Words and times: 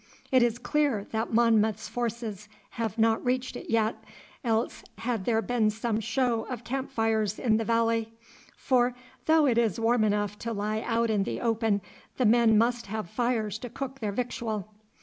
It 0.31 0.41
is 0.41 0.57
clear 0.57 1.03
that 1.11 1.31
Monmouth's 1.31 1.87
forces 1.87 2.49
have 2.71 2.97
not 2.97 3.23
reached 3.23 3.55
it 3.55 3.69
yet, 3.69 4.03
else 4.43 4.83
had 4.97 5.25
there 5.25 5.43
been 5.43 5.69
some 5.69 5.99
show 5.99 6.47
of 6.47 6.63
camp 6.63 6.89
fires 6.89 7.37
in 7.37 7.57
the 7.57 7.63
valley; 7.65 8.11
for 8.57 8.95
though 9.27 9.45
it 9.45 9.59
is 9.59 9.79
warm 9.79 10.03
enough 10.03 10.39
to 10.39 10.53
lie 10.53 10.81
out 10.81 11.11
in 11.11 11.21
the 11.21 11.39
open, 11.39 11.81
the 12.17 12.25
men 12.25 12.57
must 12.57 12.87
have 12.87 13.11
fires 13.11 13.59
to 13.59 13.69
cook 13.69 13.99
their 13.99 14.11
victual. 14.11 14.73